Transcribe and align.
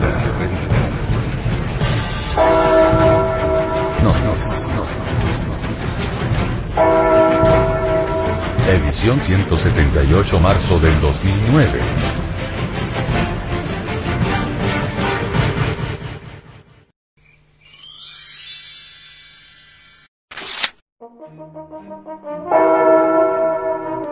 revista. 0.00 0.76
Nos, 4.02 4.24
nos, 4.24 4.38
nos. 4.74 4.88
Edición 8.68 9.20
178 9.20 10.40
marzo 10.40 10.78
del 10.80 11.00
2009. 11.00 11.80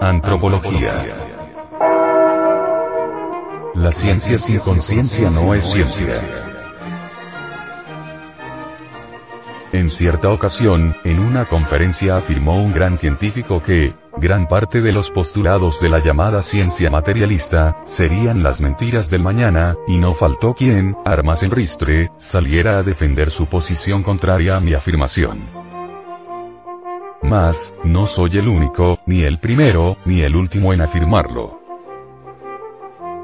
Antropología. 0.01 1.22
La 3.83 3.91
ciencia 3.91 4.39
sin 4.39 4.61
conciencia 4.61 5.29
no 5.29 5.53
es 5.55 5.65
ciencia. 5.65 6.23
En 9.73 9.91
cierta 9.91 10.31
ocasión, 10.31 10.95
en 11.03 11.19
una 11.19 11.47
conferencia 11.47 12.17
afirmó 12.17 12.59
un 12.59 12.73
gran 12.73 12.97
científico 12.97 13.61
que, 13.61 13.93
gran 14.19 14.47
parte 14.47 14.83
de 14.83 14.93
los 14.93 15.11
postulados 15.11 15.81
de 15.81 15.89
la 15.89 15.99
llamada 15.99 16.45
ciencia 16.45 16.91
materialista, 16.91 17.79
serían 17.85 18.45
las 18.45 18.61
mentiras 18.61 19.11
del 19.11 19.25
mañana, 19.25 19.75
y 19.89 19.99
no 19.99 20.15
faltó 20.15 20.55
quien, 20.55 20.95
armas 21.05 21.43
en 21.43 21.51
ristre, 21.51 22.13
saliera 22.19 22.79
a 22.79 22.83
defender 22.85 23.33
su 23.33 23.47
posición 23.47 24.05
contraria 24.05 24.55
a 24.55 24.61
mi 24.61 24.75
afirmación. 24.75 25.41
Mas, 27.21 27.75
no 27.83 28.07
soy 28.07 28.31
el 28.39 28.47
único, 28.47 29.01
ni 29.07 29.25
el 29.25 29.41
primero, 29.41 29.97
ni 30.05 30.21
el 30.21 30.37
último 30.37 30.73
en 30.73 30.83
afirmarlo. 30.83 31.62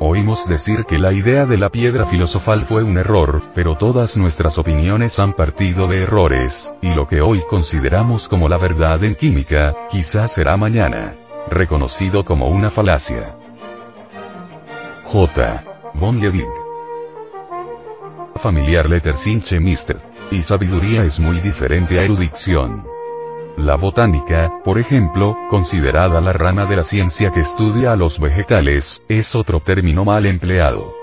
Oímos 0.00 0.48
decir 0.48 0.84
que 0.84 0.98
la 0.98 1.12
idea 1.12 1.44
de 1.44 1.58
la 1.58 1.70
piedra 1.70 2.06
filosofal 2.06 2.66
fue 2.66 2.84
un 2.84 2.98
error, 2.98 3.42
pero 3.54 3.76
todas 3.76 4.16
nuestras 4.16 4.58
opiniones 4.58 5.18
han 5.18 5.32
partido 5.32 5.88
de 5.88 6.02
errores, 6.02 6.72
y 6.80 6.94
lo 6.94 7.08
que 7.08 7.20
hoy 7.20 7.42
consideramos 7.48 8.28
como 8.28 8.48
la 8.48 8.58
verdad 8.58 9.02
en 9.02 9.16
química, 9.16 9.74
quizás 9.90 10.32
será 10.32 10.56
mañana 10.56 11.14
reconocido 11.50 12.24
como 12.24 12.48
una 12.48 12.70
falacia. 12.70 13.36
J. 15.04 15.64
Von 15.94 16.20
Familiar 18.36 18.88
letter 18.88 19.16
sinche 19.16 19.58
mister. 19.58 20.00
Y 20.30 20.42
sabiduría 20.42 21.04
es 21.04 21.18
muy 21.18 21.40
diferente 21.40 21.98
a 21.98 22.02
erudición. 22.02 22.84
La 23.58 23.74
botánica, 23.74 24.52
por 24.62 24.78
ejemplo, 24.78 25.36
considerada 25.50 26.20
la 26.20 26.32
rama 26.32 26.64
de 26.64 26.76
la 26.76 26.84
ciencia 26.84 27.32
que 27.32 27.40
estudia 27.40 27.90
a 27.90 27.96
los 27.96 28.20
vegetales, 28.20 29.02
es 29.08 29.34
otro 29.34 29.58
término 29.58 30.04
mal 30.04 30.26
empleado. 30.26 30.94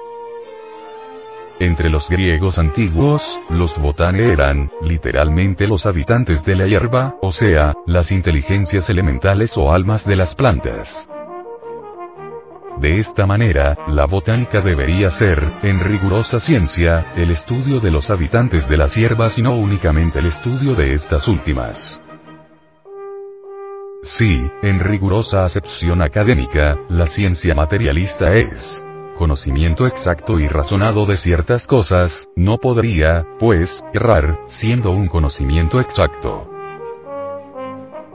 Entre 1.60 1.90
los 1.90 2.10
griegos 2.10 2.58
antiguos, 2.58 3.28
los 3.50 3.78
botane 3.78 4.32
eran, 4.32 4.72
literalmente 4.82 5.68
los 5.68 5.86
habitantes 5.86 6.46
de 6.46 6.56
la 6.56 6.66
hierba, 6.66 7.16
o 7.22 7.34
sea, 7.34 7.74
las 7.86 8.14
inteligencias 8.14 8.90
elementales 8.90 9.58
o 9.58 9.74
almas 9.74 10.08
de 10.08 10.16
las 10.16 10.34
plantas. 10.34 11.10
De 12.80 13.00
esta 13.00 13.26
manera, 13.26 13.78
la 13.90 14.06
botánica 14.06 14.62
debería 14.62 15.10
ser, 15.10 15.44
en 15.62 15.82
rigurosa 15.82 16.40
ciencia, 16.40 17.12
el 17.18 17.32
estudio 17.32 17.82
de 17.82 17.92
los 17.92 18.10
habitantes 18.12 18.70
de 18.70 18.78
las 18.78 18.96
hierbas 18.96 19.38
y 19.38 19.42
no 19.42 19.56
únicamente 19.58 20.20
el 20.20 20.28
estudio 20.28 20.74
de 20.74 20.94
estas 20.94 21.28
últimas. 21.28 22.00
Sí, 24.06 24.52
en 24.62 24.80
rigurosa 24.80 25.46
acepción 25.46 26.04
académica, 26.04 26.78
la 26.90 27.08
ciencia 27.08 27.56
materialista 27.56 28.36
es 28.36 28.86
conocimiento 29.18 29.88
exacto 29.88 30.40
y 30.40 30.48
razonado 30.48 31.08
de 31.08 31.18
ciertas 31.18 31.66
cosas, 31.66 32.30
no 32.36 32.60
podría, 32.60 33.26
pues, 33.40 33.84
errar, 33.96 34.42
siendo 34.46 34.92
un 34.92 35.08
conocimiento 35.08 35.80
exacto. 35.80 36.55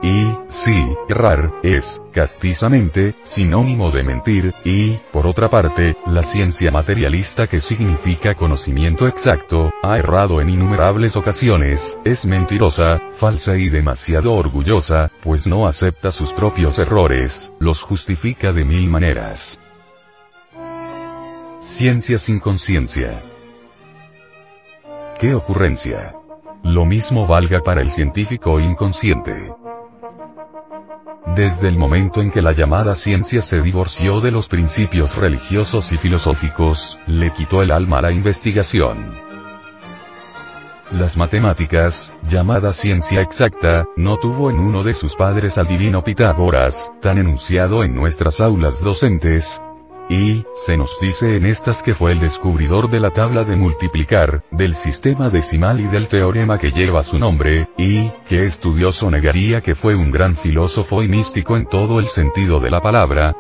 Y, 0.03 0.31
sí, 0.49 0.97
errar, 1.11 1.53
es, 1.63 2.01
castizamente, 2.11 3.15
sinónimo 3.23 3.91
de 3.91 4.03
mentir, 4.03 4.55
y, 4.65 4.97
por 5.13 5.27
otra 5.27 5.51
parte, 5.51 5.95
la 6.07 6.23
ciencia 6.23 6.71
materialista 6.71 7.47
que 7.47 7.61
significa 7.61 8.35
conocimiento 8.35 9.07
exacto, 9.07 9.71
ha 9.83 9.99
errado 9.99 10.41
en 10.41 10.49
innumerables 10.49 11.17
ocasiones, 11.17 11.99
es 12.03 12.25
mentirosa, 12.25 12.99
falsa 13.19 13.59
y 13.59 13.69
demasiado 13.69 14.33
orgullosa, 14.33 15.11
pues 15.23 15.47
no 15.47 15.67
acepta 15.67 16.11
sus 16.13 16.33
propios 16.33 16.79
errores, 16.79 17.53
los 17.59 17.83
justifica 17.83 18.53
de 18.53 18.65
mil 18.65 18.89
maneras. 18.89 19.61
Ciencia 21.61 22.19
sin 22.19 22.41
conciencia. 22.41 23.23
¿Qué 25.21 25.35
ocurrencia? 25.35 26.15
Lo 26.63 26.87
mismo 26.87 27.27
valga 27.27 27.61
para 27.61 27.83
el 27.83 27.91
científico 27.91 28.59
inconsciente. 28.59 29.53
Desde 31.41 31.69
el 31.69 31.79
momento 31.79 32.21
en 32.21 32.31
que 32.31 32.43
la 32.43 32.53
llamada 32.53 32.95
ciencia 32.95 33.41
se 33.41 33.63
divorció 33.63 34.21
de 34.21 34.31
los 34.31 34.47
principios 34.47 35.17
religiosos 35.17 35.91
y 35.91 35.97
filosóficos, 35.97 36.99
le 37.07 37.33
quitó 37.33 37.63
el 37.63 37.71
alma 37.71 38.01
a 38.01 38.03
la 38.03 38.13
investigación. 38.13 39.15
Las 40.93 41.17
matemáticas, 41.17 42.13
llamada 42.29 42.75
ciencia 42.75 43.23
exacta, 43.23 43.87
no 43.97 44.19
tuvo 44.19 44.51
en 44.51 44.59
uno 44.59 44.83
de 44.83 44.93
sus 44.93 45.17
padres 45.17 45.57
al 45.57 45.67
divino 45.67 46.05
Pitágoras, 46.05 46.93
tan 47.01 47.17
enunciado 47.17 47.85
en 47.85 47.95
nuestras 47.95 48.43
aulas 48.43 48.85
docentes, 48.85 49.63
y, 50.11 50.45
se 50.55 50.77
nos 50.77 50.99
dice 51.01 51.37
en 51.37 51.47
estas 51.47 51.83
que 51.83 51.95
fue 51.95 52.13
el 52.13 52.19
descubridor 52.19 52.91
de 52.91 53.01
la 53.01 53.11
tabla 53.11 53.45
de 53.45 53.57
multiplicar, 53.57 54.43
del 54.51 54.75
sistema 54.75 55.31
decimal 55.31 55.81
y 55.81 55.85
del 55.85 56.09
teorema 56.09 56.59
que 56.59 56.73
lleva 56.73 57.05
su 57.05 57.19
nombre, 57.19 57.69
y, 57.79 58.11
que 58.29 58.45
estudioso 58.45 59.11
negaría 59.11 59.61
que 59.61 59.77
fue 59.77 59.95
un 59.95 60.11
gran 60.11 60.37
filósofo 60.37 61.03
y 61.03 61.09
místico 61.09 61.57
en 61.57 61.67
todo 61.67 62.01
el 62.01 62.09
sentido 62.09 62.59
de 62.59 62.71
la 62.71 62.81
palabra, 62.81 63.37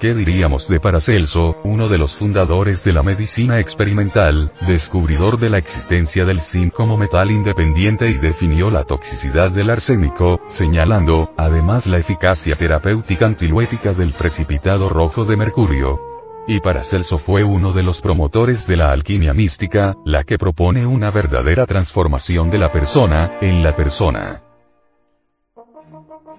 ¿Qué 0.00 0.12
diríamos 0.12 0.68
de 0.68 0.80
Paracelso, 0.80 1.56
uno 1.64 1.88
de 1.88 1.98
los 1.98 2.16
fundadores 2.16 2.82
de 2.84 2.92
la 2.92 3.02
medicina 3.02 3.60
experimental, 3.60 4.52
descubridor 4.66 5.38
de 5.38 5.50
la 5.50 5.58
existencia 5.58 6.24
del 6.24 6.40
zinc 6.40 6.72
como 6.72 6.96
metal 6.96 7.30
independiente 7.30 8.08
y 8.10 8.18
definió 8.18 8.70
la 8.70 8.84
toxicidad 8.84 9.50
del 9.52 9.70
arsénico, 9.70 10.40
señalando, 10.46 11.30
además 11.36 11.86
la 11.86 11.98
eficacia 11.98 12.56
terapéutica 12.56 13.26
antiluética 13.26 13.92
del 13.92 14.12
precipitado 14.12 14.88
rojo 14.88 15.24
de 15.24 15.36
mercurio? 15.36 16.00
Y 16.46 16.60
Paracelso 16.60 17.16
fue 17.16 17.42
uno 17.42 17.72
de 17.72 17.82
los 17.82 18.02
promotores 18.02 18.66
de 18.66 18.76
la 18.76 18.92
alquimia 18.92 19.32
mística, 19.32 19.94
la 20.04 20.24
que 20.24 20.36
propone 20.36 20.84
una 20.84 21.10
verdadera 21.10 21.64
transformación 21.64 22.50
de 22.50 22.58
la 22.58 22.70
persona, 22.70 23.38
en 23.40 23.62
la 23.62 23.74
persona. 23.74 24.42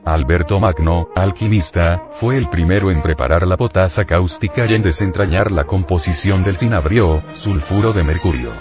Alberto 0.05 0.59
Magno, 0.59 1.09
alquimista, 1.15 2.09
fue 2.11 2.37
el 2.37 2.47
primero 2.47 2.91
en 2.91 3.01
preparar 3.01 3.47
la 3.47 3.57
potasa 3.57 4.05
cáustica 4.05 4.67
y 4.67 4.75
en 4.75 4.83
desentrañar 4.83 5.51
la 5.51 5.63
composición 5.63 6.43
del 6.43 6.57
cinabrio, 6.57 7.23
sulfuro 7.31 7.91
de 7.91 8.03
mercurio. 8.03 8.51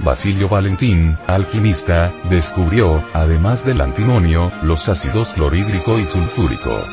Basilio 0.00 0.50
Valentín, 0.50 1.16
alquimista, 1.26 2.12
descubrió, 2.28 3.02
además 3.14 3.64
del 3.64 3.80
antimonio, 3.80 4.52
los 4.62 4.90
ácidos 4.90 5.30
clorhídrico 5.30 5.98
y 5.98 6.04
sulfúrico. 6.04 6.84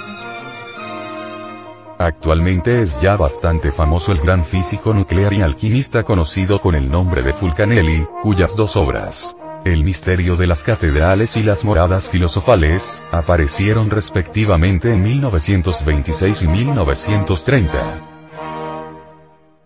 Actualmente 1.97 2.81
es 2.81 3.01
ya 3.01 3.17
bastante 3.17 3.71
famoso 3.71 4.13
el 4.13 4.19
gran 4.19 4.45
físico 4.45 4.93
nuclear 4.93 5.33
y 5.33 5.41
alquimista 5.41 6.03
conocido 6.03 6.61
con 6.61 6.75
el 6.75 6.89
nombre 6.89 7.23
de 7.23 7.33
Fulcanelli, 7.33 8.07
cuyas 8.23 8.55
dos 8.55 8.77
obras, 8.77 9.35
el 9.65 9.83
misterio 9.83 10.35
de 10.35 10.47
las 10.47 10.63
catedrales 10.63 11.35
y 11.37 11.43
las 11.43 11.65
moradas 11.65 12.09
filosofales, 12.09 13.03
aparecieron 13.11 13.89
respectivamente 13.89 14.91
en 14.91 15.03
1926 15.03 16.41
y 16.41 16.47
1930. 16.47 18.01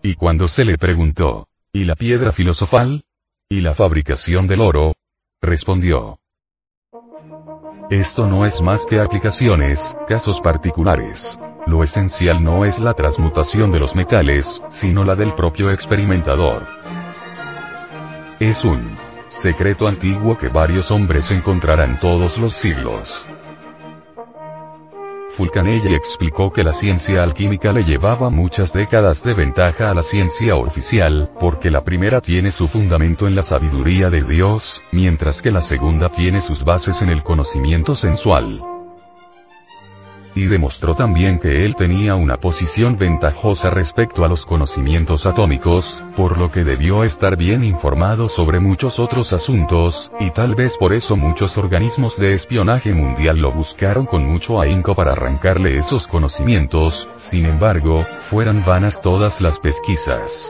Y 0.02 0.14
cuando 0.16 0.48
se 0.48 0.64
le 0.64 0.76
preguntó, 0.76 1.48
¿y 1.72 1.84
la 1.84 1.94
piedra 1.94 2.32
filosofal? 2.32 3.04
¿Y 3.48 3.60
la 3.60 3.74
fabricación 3.74 4.46
del 4.46 4.60
oro? 4.60 4.94
Respondió. 5.40 6.18
Esto 7.90 8.26
no 8.26 8.44
es 8.46 8.60
más 8.62 8.86
que 8.86 9.00
aplicaciones, 9.00 9.96
casos 10.08 10.40
particulares. 10.40 11.38
Lo 11.66 11.82
esencial 11.82 12.42
no 12.42 12.64
es 12.64 12.78
la 12.80 12.94
transmutación 12.94 13.70
de 13.70 13.78
los 13.78 13.94
metales, 13.94 14.60
sino 14.68 15.04
la 15.04 15.14
del 15.14 15.34
propio 15.34 15.70
experimentador. 15.70 16.66
Es 18.40 18.64
un 18.64 19.03
secreto 19.34 19.88
antiguo 19.88 20.38
que 20.38 20.48
varios 20.48 20.90
hombres 20.90 21.30
encontrarán 21.30 21.98
todos 21.98 22.38
los 22.38 22.54
siglos. 22.54 23.26
Fulcanelli 25.30 25.94
explicó 25.94 26.52
que 26.52 26.62
la 26.62 26.72
ciencia 26.72 27.24
alquímica 27.24 27.72
le 27.72 27.82
llevaba 27.82 28.30
muchas 28.30 28.72
décadas 28.72 29.24
de 29.24 29.34
ventaja 29.34 29.90
a 29.90 29.94
la 29.94 30.02
ciencia 30.02 30.54
oficial, 30.54 31.32
porque 31.40 31.70
la 31.70 31.82
primera 31.82 32.20
tiene 32.20 32.52
su 32.52 32.68
fundamento 32.68 33.26
en 33.26 33.34
la 33.34 33.42
sabiduría 33.42 34.10
de 34.10 34.22
Dios, 34.22 34.80
mientras 34.92 35.42
que 35.42 35.50
la 35.50 35.60
segunda 35.60 36.08
tiene 36.08 36.40
sus 36.40 36.62
bases 36.62 37.02
en 37.02 37.08
el 37.08 37.24
conocimiento 37.24 37.96
sensual. 37.96 38.73
Y 40.34 40.46
demostró 40.46 40.94
también 40.94 41.38
que 41.38 41.64
él 41.64 41.76
tenía 41.76 42.14
una 42.14 42.36
posición 42.36 42.96
ventajosa 42.96 43.70
respecto 43.70 44.24
a 44.24 44.28
los 44.28 44.46
conocimientos 44.46 45.26
atómicos, 45.26 46.02
por 46.16 46.38
lo 46.38 46.50
que 46.50 46.64
debió 46.64 47.04
estar 47.04 47.36
bien 47.36 47.64
informado 47.64 48.28
sobre 48.28 48.60
muchos 48.60 48.98
otros 48.98 49.32
asuntos, 49.32 50.10
y 50.20 50.30
tal 50.30 50.54
vez 50.54 50.76
por 50.76 50.92
eso 50.92 51.16
muchos 51.16 51.56
organismos 51.56 52.16
de 52.16 52.32
espionaje 52.32 52.92
mundial 52.92 53.38
lo 53.38 53.52
buscaron 53.52 54.06
con 54.06 54.24
mucho 54.24 54.60
ahínco 54.60 54.94
para 54.94 55.12
arrancarle 55.12 55.78
esos 55.78 56.08
conocimientos, 56.08 57.08
sin 57.16 57.46
embargo, 57.46 58.04
fueran 58.30 58.64
vanas 58.64 59.00
todas 59.00 59.40
las 59.40 59.58
pesquisas. 59.58 60.46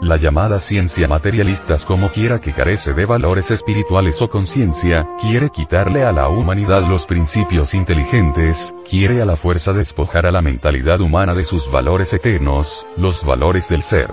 La 0.00 0.16
llamada 0.16 0.60
ciencia 0.60 1.06
materialistas 1.08 1.84
como 1.84 2.08
quiera 2.08 2.40
que 2.40 2.54
carece 2.54 2.94
de 2.94 3.04
valores 3.04 3.50
espirituales 3.50 4.22
o 4.22 4.30
conciencia, 4.30 5.06
quiere 5.20 5.50
quitarle 5.50 6.04
a 6.04 6.12
la 6.12 6.28
humanidad 6.28 6.88
los 6.88 7.04
principios 7.04 7.74
inteligentes, 7.74 8.74
quiere 8.88 9.20
a 9.20 9.26
la 9.26 9.36
fuerza 9.36 9.74
despojar 9.74 10.24
a 10.24 10.30
la 10.30 10.40
mentalidad 10.40 11.02
humana 11.02 11.34
de 11.34 11.44
sus 11.44 11.70
valores 11.70 12.14
eternos, 12.14 12.86
los 12.96 13.22
valores 13.22 13.68
del 13.68 13.82
ser. 13.82 14.10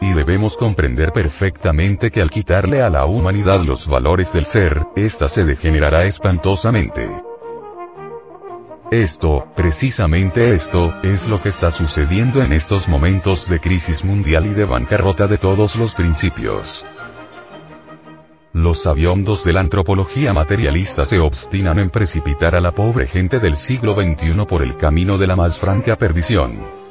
Y 0.00 0.12
debemos 0.12 0.56
comprender 0.56 1.12
perfectamente 1.12 2.10
que 2.10 2.20
al 2.20 2.30
quitarle 2.30 2.82
a 2.82 2.90
la 2.90 3.06
humanidad 3.06 3.60
los 3.64 3.86
valores 3.86 4.32
del 4.32 4.46
ser, 4.46 4.84
ésta 4.96 5.28
se 5.28 5.44
degenerará 5.44 6.06
espantosamente. 6.06 7.08
Esto, 8.92 9.46
precisamente 9.56 10.48
esto, 10.48 10.92
es 11.02 11.26
lo 11.26 11.40
que 11.40 11.48
está 11.48 11.70
sucediendo 11.70 12.42
en 12.42 12.52
estos 12.52 12.88
momentos 12.88 13.48
de 13.48 13.58
crisis 13.58 14.04
mundial 14.04 14.44
y 14.44 14.50
de 14.50 14.66
bancarrota 14.66 15.26
de 15.26 15.38
todos 15.38 15.76
los 15.76 15.94
principios. 15.94 16.84
Los 18.52 18.82
sabiondos 18.82 19.44
de 19.44 19.54
la 19.54 19.60
antropología 19.60 20.34
materialista 20.34 21.06
se 21.06 21.20
obstinan 21.20 21.78
en 21.78 21.88
precipitar 21.88 22.54
a 22.54 22.60
la 22.60 22.72
pobre 22.72 23.06
gente 23.06 23.38
del 23.38 23.56
siglo 23.56 23.94
XXI 23.94 24.44
por 24.46 24.62
el 24.62 24.76
camino 24.76 25.16
de 25.16 25.26
la 25.26 25.36
más 25.36 25.58
franca 25.58 25.96
perdición. 25.96 26.81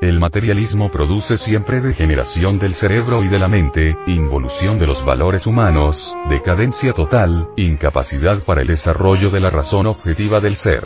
El 0.00 0.18
materialismo 0.18 0.90
produce 0.90 1.36
siempre 1.36 1.82
degeneración 1.82 2.58
del 2.58 2.72
cerebro 2.72 3.22
y 3.22 3.28
de 3.28 3.38
la 3.38 3.48
mente, 3.48 3.98
involución 4.06 4.78
de 4.78 4.86
los 4.86 5.04
valores 5.04 5.46
humanos, 5.46 6.16
decadencia 6.30 6.92
total, 6.92 7.50
incapacidad 7.56 8.42
para 8.44 8.62
el 8.62 8.68
desarrollo 8.68 9.28
de 9.28 9.40
la 9.40 9.50
razón 9.50 9.86
objetiva 9.86 10.40
del 10.40 10.56
ser. 10.56 10.84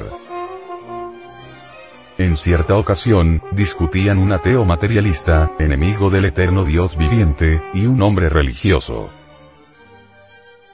En 2.18 2.36
cierta 2.36 2.76
ocasión, 2.76 3.40
discutían 3.52 4.18
un 4.18 4.32
ateo 4.32 4.64
materialista, 4.64 5.52
enemigo 5.60 6.10
del 6.10 6.24
eterno 6.24 6.64
Dios 6.64 6.96
viviente, 6.96 7.62
y 7.72 7.86
un 7.86 8.02
hombre 8.02 8.28
religioso. 8.28 9.10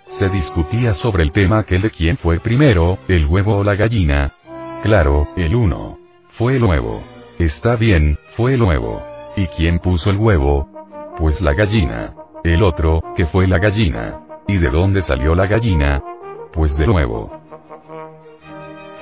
Se 0.06 0.30
discutía 0.30 0.92
sobre 0.92 1.24
el 1.24 1.32
tema 1.32 1.58
aquel 1.58 1.82
de 1.82 1.90
quién 1.90 2.16
fue 2.16 2.40
primero, 2.40 2.98
el 3.06 3.26
huevo 3.26 3.58
o 3.58 3.64
la 3.64 3.74
gallina. 3.74 4.32
Claro, 4.82 5.28
el 5.36 5.54
uno. 5.54 5.98
Fue 6.28 6.56
el 6.56 6.64
huevo. 6.64 7.19
Está 7.40 7.74
bien, 7.74 8.18
fue 8.36 8.52
el 8.52 8.62
huevo. 8.62 9.02
¿Y 9.34 9.46
quién 9.46 9.78
puso 9.78 10.10
el 10.10 10.18
huevo? 10.18 10.68
Pues 11.16 11.40
la 11.40 11.54
gallina. 11.54 12.14
El 12.44 12.62
otro, 12.62 13.00
que 13.16 13.24
fue 13.24 13.46
la 13.46 13.58
gallina. 13.58 14.20
¿Y 14.46 14.58
de 14.58 14.68
dónde 14.68 15.00
salió 15.00 15.34
la 15.34 15.46
gallina? 15.46 16.04
Pues 16.52 16.76
de 16.76 16.86
nuevo. 16.86 17.32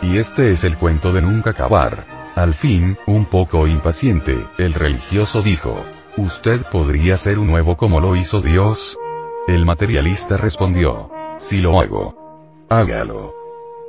Y 0.03 0.19
este 0.19 0.53
es 0.53 0.63
el 0.63 0.79
cuento 0.79 1.13
de 1.13 1.21
nunca 1.21 1.51
acabar. 1.51 2.05
Al 2.37 2.55
fin, 2.55 2.97
un 3.09 3.25
poco 3.25 3.67
impaciente, 3.67 4.39
el 4.57 4.73
religioso 4.73 5.43
dijo, 5.43 5.75
¿Usted 6.17 6.63
podría 6.71 7.17
ser 7.17 7.41
un 7.41 7.49
nuevo 7.49 7.77
como 7.77 7.99
lo 7.99 8.15
hizo 8.15 8.41
Dios? 8.41 8.97
El 9.49 9.67
materialista 9.67 10.37
respondió, 10.37 11.11
Si 11.39 11.57
lo 11.57 11.81
hago. 11.81 12.15
Hágalo. 12.69 13.35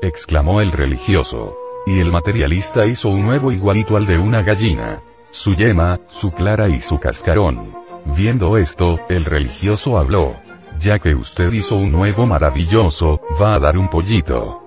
exclamó 0.02 0.60
el 0.60 0.72
religioso. 0.72 1.56
Y 1.90 2.00
el 2.00 2.12
materialista 2.12 2.86
hizo 2.86 3.10
un 3.10 3.24
nuevo 3.24 3.52
igualito 3.52 3.98
al 3.98 4.06
de 4.06 4.20
una 4.20 4.44
gallina. 4.44 5.02
Su 5.32 5.56
yema, 5.56 6.00
su 6.10 6.30
clara 6.30 6.68
y 6.70 6.82
su 6.82 7.00
cascarón. 7.00 7.74
Viendo 8.16 8.58
esto, 8.58 9.00
el 9.10 9.26
religioso 9.26 9.98
habló. 9.98 10.36
Ya 10.78 11.00
que 11.00 11.16
usted 11.16 11.52
hizo 11.52 11.78
un 11.78 11.92
nuevo 11.92 12.28
maravilloso, 12.28 13.20
va 13.42 13.56
a 13.56 13.60
dar 13.60 13.76
un 13.76 13.90
pollito. 13.90 14.62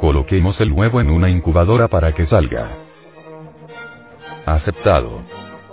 Coloquemos 0.00 0.60
el 0.60 0.70
huevo 0.70 1.00
en 1.00 1.10
una 1.10 1.28
incubadora 1.28 1.88
para 1.88 2.12
que 2.12 2.24
salga. 2.24 2.76
Aceptado. 4.46 5.22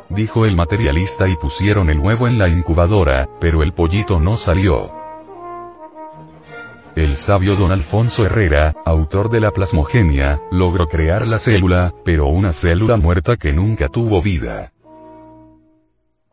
Dijo 0.10 0.46
el 0.48 0.56
materialista 0.56 1.28
y 1.28 1.36
pusieron 1.36 1.92
el 1.92 2.00
huevo 2.00 2.28
en 2.28 2.40
la 2.40 2.50
incubadora, 2.50 3.30
pero 3.40 3.62
el 3.62 3.74
pollito 3.74 4.20
no 4.20 4.36
salió. 4.36 5.03
El 6.96 7.16
sabio 7.18 7.56
don 7.56 7.72
Alfonso 7.72 8.24
Herrera, 8.24 8.76
autor 8.86 9.32
de 9.32 9.40
la 9.40 9.50
plasmogenia, 9.50 10.40
logró 10.52 10.86
crear 10.86 11.26
la 11.26 11.40
célula, 11.40 11.92
pero 12.06 12.28
una 12.28 12.54
célula 12.54 12.98
muerta 12.98 13.36
que 13.36 13.52
nunca 13.52 13.88
tuvo 13.88 14.22
vida. 14.22 14.72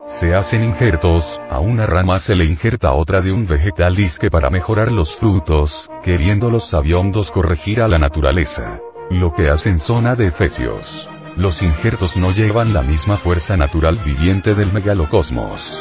Se 0.04 0.34
hacen 0.34 0.62
injertos, 0.62 1.40
a 1.48 1.60
una 1.60 1.86
rama 1.86 2.18
se 2.18 2.36
le 2.36 2.44
injerta 2.44 2.92
otra 2.92 3.22
de 3.22 3.32
un 3.32 3.46
vegetal 3.46 3.96
disque 3.96 4.30
para 4.30 4.50
mejorar 4.50 4.92
los 4.92 5.16
frutos, 5.16 5.88
queriendo 6.02 6.50
los 6.50 6.68
sabiondos 6.68 7.32
corregir 7.32 7.80
a 7.80 7.88
la 7.88 7.98
naturaleza. 7.98 8.80
Lo 9.08 9.32
que 9.32 9.48
hacen 9.48 9.78
son 9.78 10.06
adefesios. 10.06 11.08
Los 11.38 11.62
injertos 11.62 12.18
no 12.18 12.32
llevan 12.32 12.74
la 12.74 12.82
misma 12.82 13.16
fuerza 13.16 13.56
natural 13.56 13.98
viviente 14.04 14.54
del 14.54 14.74
megalocosmos. 14.74 15.80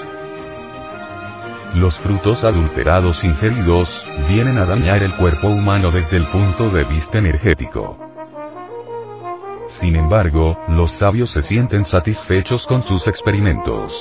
Los 1.76 2.00
frutos 2.00 2.46
adulterados 2.46 3.24
ingeridos, 3.24 4.04
vienen 4.28 4.58
a 4.58 4.66
dañar 4.66 5.04
el 5.04 5.16
cuerpo 5.16 5.50
humano 5.50 5.92
desde 5.92 6.18
el 6.18 6.26
punto 6.26 6.70
de 6.72 6.84
vista 6.84 7.20
energético. 7.20 7.98
Sin 9.68 9.96
embargo, 9.96 10.58
los 10.68 10.90
sabios 10.90 11.30
se 11.30 11.44
sienten 11.44 11.86
satisfechos 11.86 12.66
con 12.66 12.82
sus 12.82 13.08
experimentos. 13.08 13.96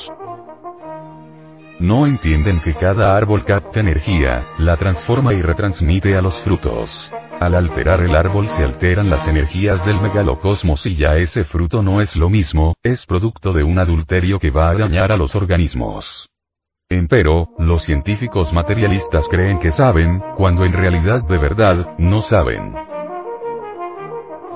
No 1.79 2.07
entienden 2.07 2.59
que 2.61 2.73
cada 2.73 3.15
árbol 3.15 3.45
capta 3.45 3.81
energía, 3.81 4.47
la 4.59 4.79
transforma 4.79 5.35
y 5.35 5.43
retransmite 5.43 6.17
a 6.17 6.23
los 6.23 6.41
frutos. 6.41 7.13
Al 7.39 7.55
alterar 7.55 8.01
el 8.01 8.17
árbol 8.17 8.49
se 8.49 8.65
alteran 8.65 9.11
las 9.11 9.29
energías 9.29 9.85
del 9.85 10.01
megalocosmos 10.01 10.87
y 10.87 10.97
ya 10.97 11.17
ese 11.17 11.45
fruto 11.45 11.83
no 11.83 12.01
es 12.01 12.17
lo 12.17 12.31
mismo, 12.31 12.75
es 12.83 13.05
producto 13.05 13.53
de 13.53 13.63
un 13.63 13.79
adulterio 13.79 14.39
que 14.39 14.51
va 14.51 14.71
a 14.71 14.75
dañar 14.75 15.13
a 15.13 15.19
los 15.19 15.37
organismos. 15.37 16.31
Empero, 16.91 17.51
los 17.59 17.83
científicos 17.83 18.55
materialistas 18.55 19.29
creen 19.29 19.59
que 19.59 19.71
saben, 19.71 20.23
cuando 20.37 20.65
en 20.65 20.73
realidad 20.73 21.23
de 21.23 21.37
verdad, 21.37 21.95
no 21.99 22.23
saben. 22.23 22.75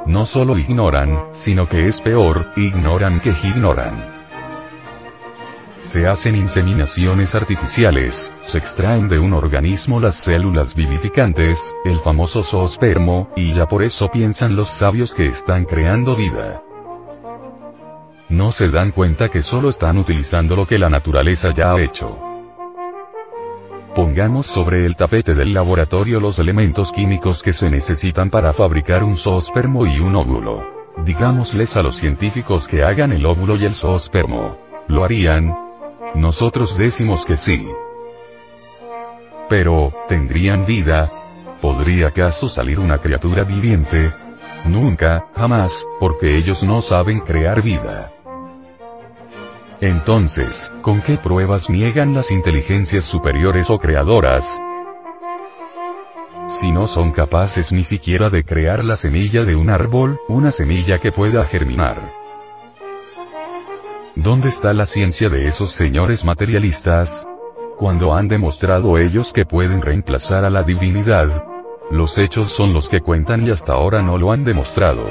No 0.06 0.24
solo 0.24 0.56
ignoran, 0.56 1.26
sino 1.32 1.66
que 1.66 1.84
es 1.84 2.00
peor, 2.00 2.46
ignoran 2.56 3.20
que 3.20 3.34
ignoran. 3.44 4.14
Se 5.76 6.06
hacen 6.06 6.34
inseminaciones 6.34 7.34
artificiales, 7.34 8.32
se 8.40 8.56
extraen 8.56 9.08
de 9.08 9.18
un 9.18 9.34
organismo 9.34 10.00
las 10.00 10.14
células 10.14 10.74
vivificantes, 10.74 11.74
el 11.84 12.00
famoso 12.00 12.42
zoospermo, 12.42 13.28
y 13.36 13.52
ya 13.52 13.66
por 13.66 13.82
eso 13.82 14.08
piensan 14.10 14.56
los 14.56 14.70
sabios 14.70 15.14
que 15.14 15.26
están 15.26 15.66
creando 15.66 16.16
vida 16.16 16.62
no 18.28 18.52
se 18.52 18.68
dan 18.68 18.92
cuenta 18.92 19.28
que 19.28 19.42
solo 19.42 19.68
están 19.68 19.98
utilizando 19.98 20.56
lo 20.56 20.66
que 20.66 20.78
la 20.78 20.88
naturaleza 20.88 21.52
ya 21.52 21.72
ha 21.72 21.80
hecho. 21.80 22.18
Pongamos 23.94 24.46
sobre 24.46 24.86
el 24.86 24.96
tapete 24.96 25.34
del 25.34 25.52
laboratorio 25.52 26.18
los 26.18 26.38
elementos 26.38 26.92
químicos 26.92 27.42
que 27.42 27.52
se 27.52 27.68
necesitan 27.68 28.30
para 28.30 28.54
fabricar 28.54 29.04
un 29.04 29.18
zoospermo 29.18 29.86
y 29.86 30.00
un 30.00 30.16
óvulo. 30.16 30.62
Digámosles 31.04 31.76
a 31.76 31.82
los 31.82 31.96
científicos 31.96 32.68
que 32.68 32.82
hagan 32.82 33.12
el 33.12 33.26
óvulo 33.26 33.56
y 33.56 33.66
el 33.66 33.74
zoospermo. 33.74 34.56
¿Lo 34.88 35.04
harían? 35.04 35.54
Nosotros 36.14 36.78
decimos 36.78 37.26
que 37.26 37.36
sí. 37.36 37.66
Pero, 39.48 39.92
¿tendrían 40.08 40.64
vida? 40.64 41.10
¿Podría 41.60 42.08
acaso 42.08 42.48
salir 42.48 42.80
una 42.80 42.98
criatura 42.98 43.44
viviente? 43.44 44.12
Nunca, 44.64 45.26
jamás, 45.34 45.86
porque 45.98 46.36
ellos 46.36 46.62
no 46.62 46.82
saben 46.82 47.20
crear 47.20 47.62
vida. 47.62 48.12
Entonces, 49.80 50.72
¿con 50.80 51.00
qué 51.00 51.16
pruebas 51.16 51.68
niegan 51.68 52.14
las 52.14 52.30
inteligencias 52.30 53.04
superiores 53.04 53.68
o 53.70 53.78
creadoras? 53.78 54.48
Si 56.48 56.70
no 56.70 56.86
son 56.86 57.10
capaces 57.10 57.72
ni 57.72 57.82
siquiera 57.82 58.28
de 58.28 58.44
crear 58.44 58.84
la 58.84 58.94
semilla 58.94 59.42
de 59.42 59.56
un 59.56 59.70
árbol, 59.70 60.20
una 60.28 60.52
semilla 60.52 60.98
que 60.98 61.10
pueda 61.10 61.44
germinar. 61.46 62.12
¿Dónde 64.14 64.50
está 64.50 64.72
la 64.72 64.86
ciencia 64.86 65.28
de 65.28 65.48
esos 65.48 65.72
señores 65.72 66.24
materialistas? 66.24 67.26
Cuando 67.78 68.14
han 68.14 68.28
demostrado 68.28 68.98
ellos 68.98 69.32
que 69.32 69.44
pueden 69.44 69.82
reemplazar 69.82 70.44
a 70.44 70.50
la 70.50 70.62
divinidad. 70.62 71.51
Los 71.90 72.18
hechos 72.18 72.48
son 72.48 72.72
los 72.72 72.88
que 72.88 73.00
cuentan 73.00 73.46
y 73.46 73.50
hasta 73.50 73.74
ahora 73.74 74.02
no 74.02 74.18
lo 74.18 74.32
han 74.32 74.44
demostrado. 74.44 75.04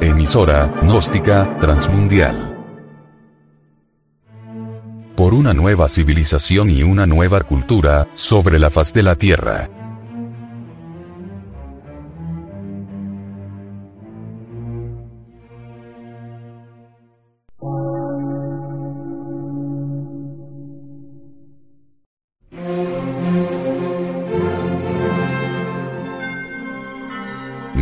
Emisora, 0.00 0.72
gnóstica, 0.82 1.58
transmundial. 1.58 2.56
Por 5.16 5.34
una 5.34 5.52
nueva 5.52 5.88
civilización 5.88 6.70
y 6.70 6.82
una 6.82 7.06
nueva 7.06 7.40
cultura, 7.40 8.08
sobre 8.14 8.58
la 8.58 8.70
faz 8.70 8.92
de 8.94 9.02
la 9.02 9.16
Tierra. 9.16 9.77